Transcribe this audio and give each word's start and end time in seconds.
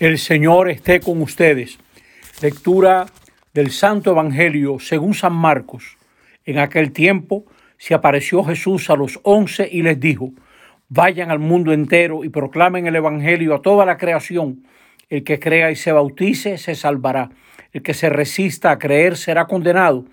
El 0.00 0.16
Señor 0.16 0.70
esté 0.70 1.00
con 1.00 1.20
ustedes. 1.20 1.78
Lectura 2.40 3.04
del 3.52 3.70
Santo 3.70 4.12
Evangelio 4.12 4.78
según 4.78 5.12
San 5.12 5.34
Marcos. 5.34 5.98
En 6.46 6.58
aquel 6.58 6.92
tiempo 6.92 7.44
se 7.76 7.92
apareció 7.92 8.42
Jesús 8.42 8.88
a 8.88 8.96
los 8.96 9.20
once 9.24 9.68
y 9.70 9.82
les 9.82 10.00
dijo, 10.00 10.30
vayan 10.88 11.30
al 11.30 11.38
mundo 11.38 11.74
entero 11.74 12.24
y 12.24 12.30
proclamen 12.30 12.86
el 12.86 12.96
Evangelio 12.96 13.54
a 13.54 13.60
toda 13.60 13.84
la 13.84 13.98
creación. 13.98 14.64
El 15.10 15.22
que 15.22 15.38
crea 15.38 15.70
y 15.70 15.76
se 15.76 15.92
bautice 15.92 16.56
se 16.56 16.74
salvará. 16.74 17.28
El 17.74 17.82
que 17.82 17.92
se 17.92 18.08
resista 18.08 18.70
a 18.70 18.78
creer 18.78 19.18
será 19.18 19.44
condenado. 19.44 20.06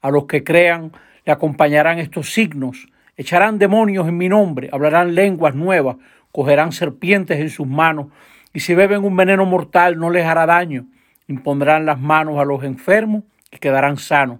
A 0.00 0.10
los 0.10 0.24
que 0.24 0.42
crean 0.42 0.90
le 1.26 1.32
acompañarán 1.32 1.98
estos 1.98 2.32
signos. 2.32 2.88
Echarán 3.18 3.58
demonios 3.58 4.08
en 4.08 4.16
mi 4.16 4.30
nombre, 4.30 4.70
hablarán 4.72 5.14
lenguas 5.14 5.54
nuevas, 5.54 5.96
cogerán 6.32 6.72
serpientes 6.72 7.38
en 7.38 7.50
sus 7.50 7.66
manos 7.66 8.06
y 8.54 8.60
si 8.60 8.74
beben 8.74 9.04
un 9.04 9.16
veneno 9.16 9.44
mortal 9.44 9.98
no 9.98 10.08
les 10.08 10.24
hará 10.24 10.46
daño. 10.46 10.86
Impondrán 11.26 11.84
las 11.84 12.00
manos 12.00 12.38
a 12.38 12.44
los 12.44 12.62
enfermos 12.62 13.24
y 13.50 13.58
quedarán 13.58 13.98
sanos. 13.98 14.38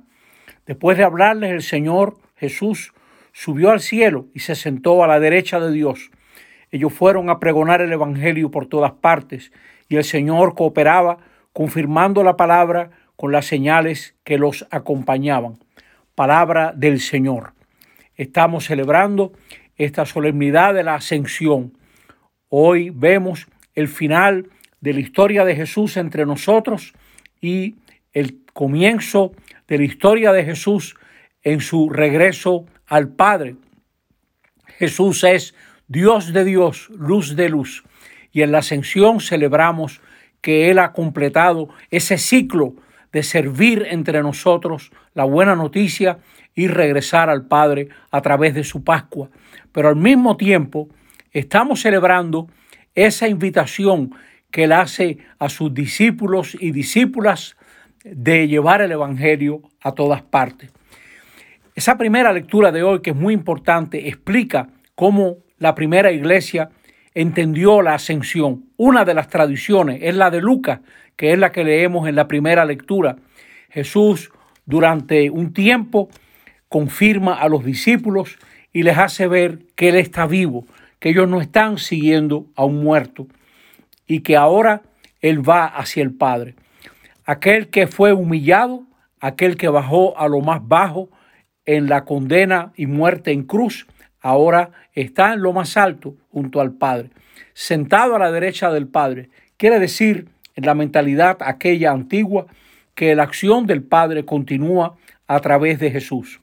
Después 0.67 0.97
de 0.97 1.05
hablarles, 1.05 1.51
el 1.51 1.63
Señor 1.63 2.17
Jesús 2.37 2.95
subió 3.33 3.71
al 3.71 3.81
cielo 3.81 4.29
y 4.33 4.39
se 4.39 4.55
sentó 4.55 5.03
a 5.03 5.09
la 5.09 5.19
derecha 5.19 5.59
de 5.59 5.73
Dios. 5.73 6.11
Ellos 6.71 6.93
fueron 6.93 7.29
a 7.29 7.41
pregonar 7.41 7.83
el 7.83 7.93
Evangelio 7.93 8.51
por 8.51 8.67
todas 8.67 8.93
partes 8.93 9.53
y 9.89 9.97
el 9.97 10.05
Señor 10.05 10.55
cooperaba 10.55 11.19
confirmando 11.53 12.23
la 12.23 12.37
palabra 12.37 12.91
con 13.17 13.33
las 13.33 13.47
señales 13.47 14.15
que 14.25 14.39
los 14.39 14.67
acompañaban. 14.71 15.55
Palabra 16.15 16.73
del 16.75 17.01
Señor. 17.01 17.53
Estamos 18.17 18.67
celebrando 18.67 19.33
esta 19.77 20.07
solemnidad 20.07 20.73
de 20.75 20.85
la 20.85 20.95
ascensión. 20.95 21.77
Hoy 22.49 22.91
vemos 22.91 23.49
el 23.75 23.89
final 23.89 24.49
de 24.81 24.93
la 24.93 25.01
historia 25.01 25.45
de 25.45 25.57
Jesús 25.57 25.97
entre 25.97 26.27
nosotros 26.27 26.93
y 27.41 27.77
el 28.13 28.41
comienzo 28.53 29.33
de 29.67 29.79
la 29.79 29.85
historia 29.85 30.33
de 30.33 30.45
Jesús 30.45 30.97
en 31.43 31.61
su 31.61 31.91
regreso 31.91 32.67
al 32.87 33.09
Padre. 33.09 33.57
Jesús 34.79 35.25
es 35.25 35.55
Dios 35.89 36.33
de 36.33 36.45
Dios, 36.45 36.89
luz 36.91 37.37
de 37.37 37.49
luz. 37.49 37.85
Y 38.33 38.43
en 38.43 38.53
la 38.53 38.59
ascensión 38.59 39.21
celebramos 39.21 40.01
que 40.41 40.71
Él 40.71 40.79
ha 40.79 40.93
completado 40.93 41.69
ese 41.91 42.19
ciclo 42.19 42.75
de 43.13 43.23
servir 43.23 43.87
entre 43.89 44.23
nosotros 44.23 44.91
la 45.15 45.25
buena 45.25 45.55
noticia 45.55 46.19
y 46.55 46.67
regresar 46.67 47.31
al 47.31 47.47
Padre 47.47 47.89
a 48.11 48.21
través 48.23 48.55
de 48.55 48.65
su 48.65 48.83
Pascua. 48.83 49.31
Pero 49.73 49.89
al 49.89 49.97
mismo 49.97 50.37
tiempo 50.37 50.89
estamos 51.33 51.81
celebrando 51.81 52.49
esa 52.95 53.29
invitación 53.29 54.15
que 54.51 54.65
él 54.65 54.73
hace 54.73 55.19
a 55.39 55.49
sus 55.49 55.75
discípulos 55.75 56.57
y 56.59 56.71
discípulas 56.71 57.57
de 58.05 58.47
llevar 58.47 58.83
el 58.83 58.93
Evangelio 58.93 59.63
a 59.81 59.93
todas 59.93 60.23
partes. 60.23 60.71
Esa 61.75 61.99
primera 61.99 62.33
lectura 62.33 62.71
de 62.71 62.83
hoy, 62.83 63.01
que 63.01 63.11
es 63.11 63.17
muy 63.17 63.35
importante, 63.35 64.09
explica 64.09 64.69
cómo 64.95 65.39
la 65.59 65.75
primera 65.75 66.13
iglesia 66.13 66.71
entendió 67.15 67.83
la 67.83 67.95
ascensión. 67.95 68.67
Una 68.77 69.05
de 69.05 69.15
las 69.15 69.29
tradiciones 69.29 70.01
es 70.03 70.15
la 70.15 70.31
de 70.31 70.41
Lucas, 70.41 70.81
que 71.17 71.33
es 71.33 71.39
la 71.39 71.51
que 71.51 71.65
leemos 71.65 72.09
en 72.09 72.15
la 72.15 72.29
primera 72.29 72.65
lectura. 72.65 73.17
Jesús 73.71 74.31
durante 74.67 75.31
un 75.31 75.53
tiempo 75.53 76.09
confirma 76.69 77.35
a 77.35 77.49
los 77.49 77.65
discípulos 77.65 78.39
y 78.73 78.83
les 78.83 78.99
hace 78.99 79.27
ver 79.27 79.61
que 79.77 79.89
Él 79.89 79.97
está 79.97 80.27
vivo, 80.27 80.67
que 81.05 81.11
ellos 81.11 81.29
no 81.29 81.43
están 81.43 81.77
siguiendo 81.77 82.47
a 82.55 82.65
un 82.65 82.83
muerto 82.83 83.27
y 84.07 84.21
que 84.21 84.39
ahora 84.39 84.81
Él 85.21 85.47
va 85.47 85.67
hacia 85.67 86.03
el 86.03 86.15
Padre. 86.15 86.55
Aquel 87.27 87.69
que 87.69 87.87
fue 87.87 88.15
humillado, 88.15 88.87
aquel 89.21 89.59
que 89.59 89.69
bajó 89.69 90.19
a 90.19 90.29
lo 90.29 90.41
más 90.41 90.67
bajo 90.67 91.11
en 91.67 91.91
la 91.91 92.07
condena 92.07 92.73
y 92.75 92.87
muerte 92.87 93.33
en 93.33 93.43
cruz, 93.43 93.87
ahora 94.23 94.71
está 94.95 95.35
en 95.35 95.43
lo 95.43 95.53
más 95.53 95.77
alto 95.77 96.17
junto 96.31 96.63
al 96.63 96.73
Padre, 96.73 97.11
sentado 97.53 98.17
a 98.17 98.19
la 98.19 98.33
derecha 98.33 98.73
del 98.73 98.89
Padre. 98.89 99.29
Quiere 99.59 99.79
decir, 99.81 100.29
en 100.57 100.65
la 100.65 100.75
mentalidad 100.75 101.37
aquella 101.43 101.91
antigua, 101.91 102.47
que 102.95 103.15
la 103.15 103.25
acción 103.25 103.67
del 103.67 103.83
Padre 103.83 104.25
continúa 104.25 104.97
a 105.27 105.39
través 105.41 105.79
de 105.81 105.91
Jesús. 105.91 106.41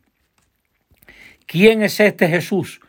¿Quién 1.48 1.82
es 1.82 2.00
este 2.00 2.28
Jesús? 2.28 2.80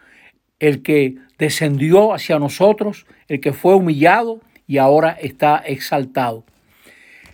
El 0.62 0.82
que 0.82 1.16
descendió 1.38 2.14
hacia 2.14 2.38
nosotros, 2.38 3.04
el 3.26 3.40
que 3.40 3.52
fue 3.52 3.74
humillado 3.74 4.40
y 4.68 4.78
ahora 4.78 5.10
está 5.10 5.56
exaltado. 5.56 6.44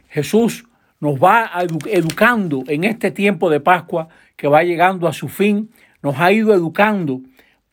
Jesús 0.09 0.65
nos 0.99 1.23
va 1.23 1.51
educando 1.91 2.65
en 2.69 2.85
este 2.85 3.11
tiempo 3.11 3.51
de 3.51 3.61
Pascua 3.61 4.09
que 4.35 4.49
va 4.49 4.63
llegando 4.63 5.07
a 5.07 5.13
su 5.13 5.29
fin, 5.29 5.71
nos 6.03 6.19
ha 6.19 6.33
ido 6.33 6.55
educando 6.55 7.21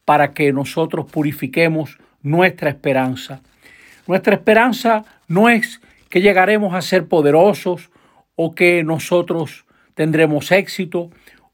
para 0.03 0.33
que 0.33 0.51
nosotros 0.51 1.09
purifiquemos 1.09 1.99
nuestra 2.21 2.69
esperanza. 2.69 3.41
Nuestra 4.07 4.35
esperanza 4.35 5.05
no 5.29 5.47
es 5.47 5.79
que 6.09 6.19
llegaremos 6.19 6.73
a 6.73 6.81
ser 6.81 7.07
poderosos 7.07 7.91
o 8.35 8.53
que 8.53 8.83
nosotros 8.83 9.65
tendremos 9.93 10.51
éxito 10.51 11.11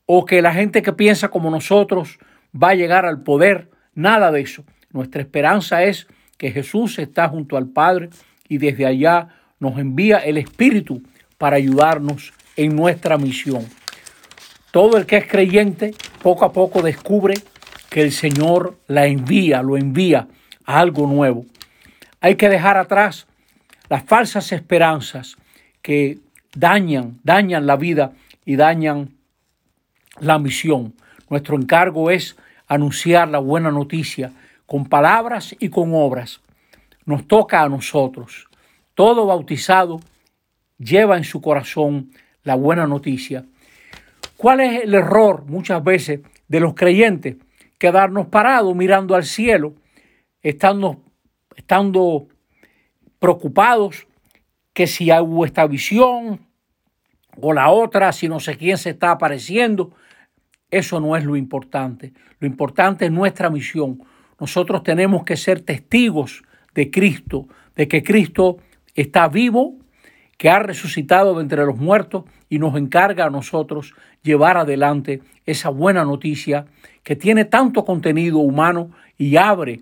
o 0.08 0.26
que 0.26 0.42
la 0.42 0.56
gente 0.56 0.82
que 0.82 0.92
piensa 0.92 1.28
como 1.28 1.52
nosotros 1.52 2.18
va 2.52 2.70
a 2.70 2.76
llegar 2.76 3.06
al 3.06 3.22
poder. 3.22 3.70
Nada 3.94 4.32
de 4.32 4.42
eso. 4.42 4.64
Nuestra 4.92 5.22
esperanza 5.22 5.84
es 5.84 6.08
que 6.38 6.52
Jesús 6.52 7.00
está 7.00 7.30
junto 7.30 7.58
al 7.58 7.68
Padre 7.68 8.10
y 8.48 8.58
desde 8.58 8.86
allá 8.86 9.30
nos 9.60 9.78
envía 9.78 10.18
el 10.18 10.38
Espíritu 10.38 11.02
para 11.38 11.58
ayudarnos 11.58 12.34
en 12.56 12.76
nuestra 12.76 13.18
misión. 13.18 13.66
Todo 14.72 14.98
el 14.98 15.06
que 15.06 15.18
es 15.18 15.28
creyente 15.28 15.94
poco 16.22 16.46
a 16.46 16.54
poco 16.54 16.82
descubre 16.82 17.36
que 17.90 18.02
el 18.02 18.12
Señor 18.12 18.78
la 18.88 19.06
envía, 19.06 19.62
lo 19.62 19.78
envía 19.78 20.28
a 20.66 20.80
algo 20.80 21.08
nuevo. 21.08 21.46
Hay 22.22 22.36
que 22.36 22.50
dejar 22.50 22.78
atrás 22.78 23.28
las 23.90 24.04
falsas 24.04 24.52
esperanzas 24.52 25.36
que 25.82 26.20
dañan, 26.56 27.20
dañan 27.24 27.66
la 27.66 27.76
vida 27.76 28.14
y 28.46 28.56
dañan 28.56 29.10
la 30.20 30.40
misión. 30.40 30.94
Nuestro 31.30 31.58
encargo 31.58 32.12
es 32.12 32.38
anunciar 32.72 33.28
la 33.28 33.40
buena 33.40 33.70
noticia 33.70 34.32
con 34.66 34.86
palabras 34.86 35.54
y 35.60 35.68
con 35.68 35.94
obras. 35.94 36.40
Nos 37.06 37.28
toca 37.28 37.62
a 37.62 37.68
nosotros. 37.68 38.48
Todo 38.96 39.26
bautizado 39.26 40.00
lleva 40.78 41.18
en 41.18 41.26
su 41.26 41.42
corazón 41.42 42.12
la 42.44 42.56
buena 42.56 42.88
noticia. 42.88 43.44
¿Cuál 44.38 44.62
es 44.62 44.84
el 44.84 44.94
error 44.94 45.44
muchas 45.48 45.84
veces 45.84 46.22
de 46.48 46.60
los 46.62 46.74
creyentes? 46.74 47.36
Quedarnos 47.78 48.28
parados 48.28 48.74
mirando 48.74 49.16
al 49.16 49.26
cielo, 49.26 49.74
estando, 50.42 51.04
estando 51.58 52.30
preocupados 53.20 54.08
que 54.72 54.88
si 54.88 55.12
hubo 55.12 55.44
esta 55.44 55.68
visión 55.68 56.48
o 57.36 57.52
la 57.52 57.70
otra, 57.70 58.14
si 58.14 58.30
no 58.30 58.40
sé 58.40 58.56
quién 58.56 58.78
se 58.78 58.92
está 58.92 59.12
apareciendo. 59.12 59.92
Eso 60.72 61.00
no 61.02 61.16
es 61.18 61.26
lo 61.26 61.36
importante. 61.36 62.14
Lo 62.40 62.48
importante 62.48 63.06
es 63.06 63.12
nuestra 63.12 63.50
misión. 63.50 64.02
Nosotros 64.40 64.84
tenemos 64.84 65.24
que 65.24 65.38
ser 65.38 65.60
testigos 65.62 66.44
de 66.74 66.90
Cristo, 66.90 67.48
de 67.76 67.88
que 67.88 68.02
Cristo 68.02 68.58
está 68.96 69.28
vivo, 69.28 69.76
que 70.38 70.50
ha 70.50 70.60
resucitado 70.60 71.36
de 71.36 71.42
entre 71.44 71.66
los 71.66 71.78
muertos 71.78 72.24
y 72.50 72.58
nos 72.58 72.76
encarga 72.76 73.26
a 73.26 73.30
nosotros 73.30 73.94
llevar 74.24 74.58
adelante 74.58 75.22
esa 75.46 75.70
buena 75.70 76.04
noticia 76.04 76.66
que 77.04 77.16
tiene 77.16 77.46
tanto 77.46 77.86
contenido 77.86 78.40
humano 78.40 78.92
y 79.18 79.36
abre 79.36 79.82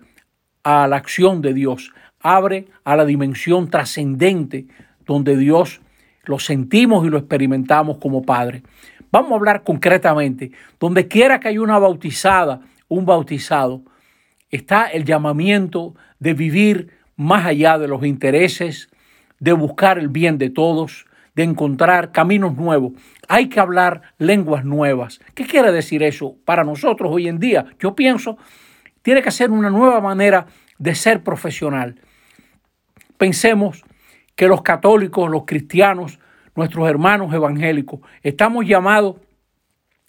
a 0.64 0.88
la 0.88 0.98
acción 0.98 1.42
de 1.42 1.54
Dios, 1.54 1.94
abre 2.20 2.68
a 2.84 2.96
la 2.96 3.06
dimensión 3.06 3.70
trascendente 3.70 4.68
donde 5.06 5.38
Dios 5.38 5.82
lo 6.26 6.40
sentimos 6.40 7.06
y 7.06 7.10
lo 7.10 7.18
experimentamos 7.18 7.98
como 7.98 8.24
Padre. 8.24 8.64
Vamos 9.12 9.32
a 9.32 9.36
hablar 9.36 9.64
concretamente. 9.64 10.52
Donde 10.80 11.08
quiera 11.08 11.40
que 11.40 11.50
haya 11.50 11.62
una 11.62 11.80
bautizada, 11.80 12.62
un 12.88 13.06
bautizado, 13.06 13.82
está 14.50 14.86
el 14.88 15.06
llamamiento 15.06 15.96
de 16.20 16.34
vivir 16.34 16.92
más 17.16 17.46
allá 17.46 17.78
de 17.78 17.88
los 17.88 18.06
intereses, 18.06 18.90
de 19.40 19.54
buscar 19.54 20.00
el 20.00 20.10
bien 20.10 20.38
de 20.38 20.50
todos, 20.50 21.06
de 21.36 21.44
encontrar 21.44 22.12
caminos 22.12 22.56
nuevos. 22.56 22.94
Hay 23.28 23.50
que 23.50 23.60
hablar 23.60 24.02
lenguas 24.18 24.66
nuevas. 24.66 25.20
¿Qué 25.34 25.46
quiere 25.46 25.72
decir 25.72 26.04
eso 26.04 26.36
para 26.46 26.64
nosotros 26.64 27.12
hoy 27.14 27.28
en 27.28 27.40
día? 27.40 27.66
Yo 27.80 27.96
pienso, 27.96 28.38
tiene 29.02 29.22
que 29.22 29.32
ser 29.32 29.52
una 29.52 29.70
nueva 29.70 30.02
manera 30.02 30.48
de 30.78 30.96
ser 30.96 31.24
profesional. 31.24 31.96
Pensemos 33.18 33.84
que 34.36 34.48
los 34.48 34.62
católicos, 34.62 35.30
los 35.30 35.44
cristianos, 35.46 36.20
nuestros 36.60 36.90
hermanos 36.90 37.34
evangélicos, 37.34 38.02
estamos 38.22 38.66
llamados 38.66 39.16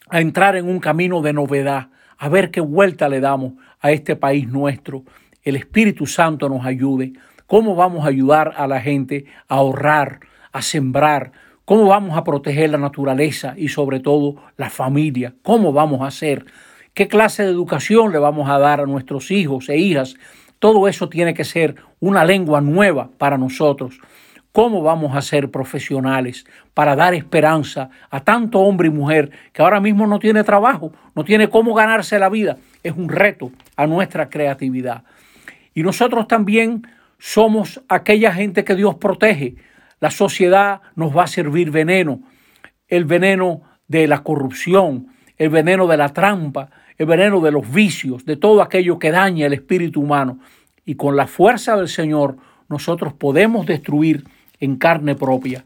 a 0.08 0.20
entrar 0.20 0.56
en 0.56 0.68
un 0.68 0.80
camino 0.80 1.22
de 1.22 1.32
novedad, 1.32 1.90
a 2.18 2.28
ver 2.28 2.50
qué 2.50 2.60
vuelta 2.60 3.08
le 3.08 3.20
damos 3.20 3.52
a 3.78 3.92
este 3.92 4.16
país 4.16 4.48
nuestro. 4.48 5.04
El 5.44 5.54
Espíritu 5.54 6.06
Santo 6.06 6.48
nos 6.48 6.66
ayude. 6.66 7.12
cómo 7.46 7.74
vamos 7.76 8.04
a 8.04 8.08
ayudar 8.08 8.54
a 8.56 8.66
la 8.66 8.80
gente 8.80 9.26
a 9.48 9.56
ahorrar, 9.56 10.20
a 10.52 10.60
sembrar, 10.60 11.32
cómo 11.64 11.86
vamos 11.86 12.16
a 12.16 12.24
proteger 12.24 12.70
la 12.70 12.78
naturaleza 12.78 13.54
y 13.56 13.68
sobre 13.68 14.00
todo 14.00 14.36
la 14.56 14.70
familia, 14.70 15.34
cómo 15.42 15.72
vamos 15.72 16.00
a 16.00 16.08
hacer, 16.08 16.46
qué 16.94 17.06
clase 17.06 17.44
de 17.44 17.50
educación 17.50 18.12
le 18.12 18.18
vamos 18.18 18.48
a 18.50 18.58
dar 18.58 18.80
a 18.80 18.86
nuestros 18.86 19.30
hijos 19.30 19.68
e 19.68 19.78
hijas. 19.78 20.16
Todo 20.58 20.88
eso 20.88 21.08
tiene 21.08 21.32
que 21.32 21.44
ser 21.44 21.76
una 22.00 22.24
lengua 22.24 22.60
nueva 22.60 23.10
para 23.18 23.38
nosotros. 23.38 24.00
¿Cómo 24.52 24.82
vamos 24.82 25.14
a 25.14 25.22
ser 25.22 25.50
profesionales 25.50 26.44
para 26.74 26.96
dar 26.96 27.14
esperanza 27.14 27.90
a 28.10 28.24
tanto 28.24 28.58
hombre 28.58 28.88
y 28.88 28.90
mujer 28.90 29.30
que 29.52 29.62
ahora 29.62 29.80
mismo 29.80 30.08
no 30.08 30.18
tiene 30.18 30.42
trabajo, 30.42 30.92
no 31.14 31.24
tiene 31.24 31.48
cómo 31.48 31.72
ganarse 31.72 32.18
la 32.18 32.28
vida? 32.28 32.56
Es 32.82 32.94
un 32.96 33.08
reto 33.08 33.52
a 33.76 33.86
nuestra 33.86 34.28
creatividad. 34.28 35.04
Y 35.72 35.84
nosotros 35.84 36.26
también 36.26 36.84
somos 37.18 37.80
aquella 37.88 38.32
gente 38.32 38.64
que 38.64 38.74
Dios 38.74 38.96
protege. 38.96 39.54
La 40.00 40.10
sociedad 40.10 40.80
nos 40.96 41.16
va 41.16 41.24
a 41.24 41.28
servir 41.28 41.70
veneno, 41.70 42.20
el 42.88 43.04
veneno 43.04 43.62
de 43.86 44.08
la 44.08 44.24
corrupción, 44.24 45.08
el 45.38 45.50
veneno 45.50 45.86
de 45.86 45.96
la 45.96 46.08
trampa, 46.08 46.70
el 46.98 47.06
veneno 47.06 47.40
de 47.40 47.52
los 47.52 47.70
vicios, 47.72 48.24
de 48.24 48.36
todo 48.36 48.62
aquello 48.62 48.98
que 48.98 49.12
daña 49.12 49.46
el 49.46 49.52
espíritu 49.52 50.00
humano. 50.00 50.40
Y 50.84 50.96
con 50.96 51.16
la 51.16 51.28
fuerza 51.28 51.76
del 51.76 51.88
Señor 51.88 52.36
nosotros 52.68 53.12
podemos 53.12 53.66
destruir 53.66 54.24
en 54.60 54.76
carne 54.76 55.14
propia. 55.14 55.64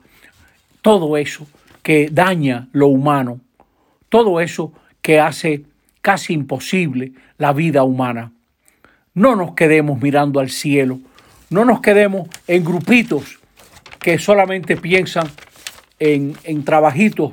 Todo 0.81 1.17
eso 1.17 1.47
que 1.83 2.09
daña 2.11 2.69
lo 2.73 2.89
humano, 2.89 3.41
todo 4.09 4.41
eso 4.41 4.73
que 5.03 5.21
hace 5.21 5.65
casi 6.01 6.33
imposible 6.33 7.13
la 7.39 7.53
vida 7.53 7.83
humana. 7.83 8.33
No 9.13 9.37
nos 9.37 9.55
quedemos 9.55 10.01
mirando 10.01 10.41
al 10.41 10.51
cielo, 10.51 10.99
no 11.51 11.65
nos 11.65 11.81
quedemos 11.81 12.29
en 12.47 12.65
grupitos 12.65 13.39
que 14.01 14.19
solamente 14.19 14.77
piensan 14.77 15.29
en, 15.99 16.35
en 16.45 16.65
trabajitos 16.65 17.33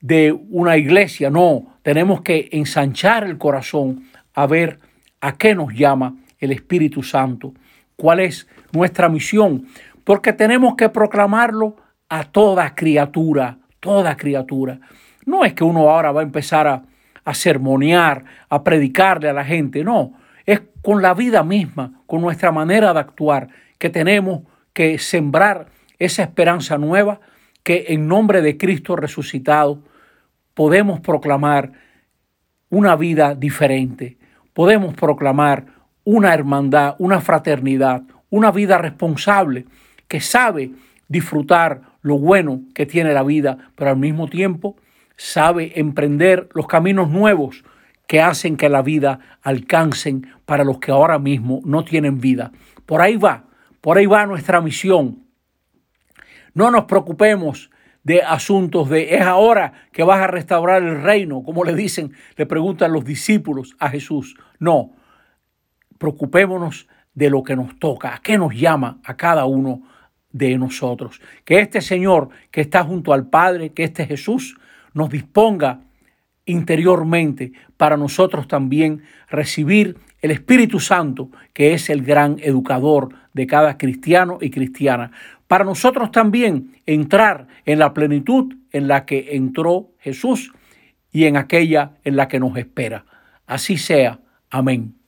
de 0.00 0.32
una 0.32 0.76
iglesia, 0.76 1.30
no, 1.30 1.74
tenemos 1.82 2.22
que 2.22 2.48
ensanchar 2.52 3.24
el 3.24 3.38
corazón 3.38 4.04
a 4.34 4.46
ver 4.46 4.78
a 5.20 5.36
qué 5.36 5.54
nos 5.54 5.74
llama 5.74 6.16
el 6.38 6.52
Espíritu 6.52 7.02
Santo, 7.02 7.52
cuál 7.96 8.20
es 8.20 8.46
nuestra 8.72 9.08
misión, 9.08 9.66
porque 10.04 10.32
tenemos 10.32 10.74
que 10.76 10.88
proclamarlo 10.88 11.76
a 12.08 12.24
toda 12.24 12.74
criatura, 12.74 13.58
toda 13.80 14.16
criatura. 14.16 14.80
No 15.24 15.44
es 15.44 15.54
que 15.54 15.64
uno 15.64 15.88
ahora 15.88 16.12
va 16.12 16.20
a 16.20 16.24
empezar 16.24 16.66
a, 16.66 16.82
a 17.24 17.34
sermonear, 17.34 18.24
a 18.48 18.62
predicarle 18.64 19.28
a 19.28 19.32
la 19.32 19.44
gente, 19.44 19.84
no, 19.84 20.14
es 20.46 20.62
con 20.82 21.02
la 21.02 21.14
vida 21.14 21.44
misma, 21.44 22.02
con 22.06 22.20
nuestra 22.20 22.50
manera 22.50 22.92
de 22.92 23.00
actuar, 23.00 23.48
que 23.78 23.90
tenemos 23.90 24.42
que 24.72 24.98
sembrar 24.98 25.66
esa 25.98 26.22
esperanza 26.22 26.78
nueva 26.78 27.20
que 27.62 27.86
en 27.88 28.08
nombre 28.08 28.42
de 28.42 28.56
Cristo 28.56 28.96
resucitado 28.96 29.82
podemos 30.54 31.00
proclamar 31.00 31.72
una 32.70 32.96
vida 32.96 33.34
diferente, 33.34 34.18
podemos 34.54 34.94
proclamar 34.94 35.66
una 36.04 36.32
hermandad, 36.32 36.96
una 36.98 37.20
fraternidad, 37.20 38.02
una 38.30 38.50
vida 38.50 38.78
responsable 38.78 39.66
que 40.10 40.20
sabe 40.20 40.72
disfrutar 41.06 41.82
lo 42.02 42.18
bueno 42.18 42.62
que 42.74 42.84
tiene 42.84 43.14
la 43.14 43.22
vida, 43.22 43.58
pero 43.76 43.90
al 43.90 43.96
mismo 43.96 44.26
tiempo 44.26 44.76
sabe 45.16 45.78
emprender 45.78 46.48
los 46.52 46.66
caminos 46.66 47.10
nuevos 47.10 47.62
que 48.08 48.20
hacen 48.20 48.56
que 48.56 48.68
la 48.68 48.82
vida 48.82 49.20
alcancen 49.40 50.26
para 50.46 50.64
los 50.64 50.80
que 50.80 50.90
ahora 50.90 51.20
mismo 51.20 51.60
no 51.64 51.84
tienen 51.84 52.18
vida. 52.18 52.50
Por 52.86 53.02
ahí 53.02 53.16
va, 53.16 53.44
por 53.80 53.98
ahí 53.98 54.06
va 54.06 54.26
nuestra 54.26 54.60
misión. 54.60 55.22
No 56.54 56.72
nos 56.72 56.86
preocupemos 56.86 57.70
de 58.02 58.20
asuntos 58.22 58.90
de 58.90 59.14
es 59.14 59.22
ahora 59.22 59.74
que 59.92 60.02
vas 60.02 60.18
a 60.18 60.26
restaurar 60.26 60.82
el 60.82 61.02
reino, 61.02 61.44
como 61.44 61.62
le 61.62 61.76
dicen, 61.76 62.14
le 62.34 62.46
preguntan 62.46 62.92
los 62.92 63.04
discípulos 63.04 63.76
a 63.78 63.90
Jesús. 63.90 64.34
No, 64.58 64.90
preocupémonos 65.98 66.88
de 67.14 67.30
lo 67.30 67.44
que 67.44 67.54
nos 67.54 67.78
toca, 67.78 68.16
a 68.16 68.18
qué 68.18 68.38
nos 68.38 68.56
llama 68.56 68.98
a 69.04 69.16
cada 69.16 69.44
uno 69.44 69.82
de 70.32 70.56
nosotros. 70.58 71.20
Que 71.44 71.60
este 71.60 71.80
Señor 71.80 72.30
que 72.50 72.60
está 72.60 72.84
junto 72.84 73.12
al 73.12 73.28
Padre, 73.28 73.70
que 73.70 73.84
este 73.84 74.06
Jesús, 74.06 74.56
nos 74.94 75.10
disponga 75.10 75.80
interiormente 76.46 77.52
para 77.76 77.96
nosotros 77.96 78.48
también 78.48 79.02
recibir 79.28 79.96
el 80.20 80.30
Espíritu 80.30 80.80
Santo, 80.80 81.30
que 81.52 81.74
es 81.74 81.90
el 81.90 82.02
gran 82.02 82.38
educador 82.40 83.14
de 83.32 83.46
cada 83.46 83.78
cristiano 83.78 84.38
y 84.40 84.50
cristiana. 84.50 85.12
Para 85.46 85.64
nosotros 85.64 86.10
también 86.10 86.76
entrar 86.86 87.46
en 87.64 87.78
la 87.78 87.94
plenitud 87.94 88.54
en 88.72 88.88
la 88.88 89.06
que 89.06 89.36
entró 89.36 89.92
Jesús 89.98 90.52
y 91.12 91.24
en 91.24 91.36
aquella 91.36 91.92
en 92.04 92.16
la 92.16 92.28
que 92.28 92.38
nos 92.40 92.56
espera. 92.56 93.04
Así 93.46 93.76
sea. 93.76 94.20
Amén. 94.50 94.99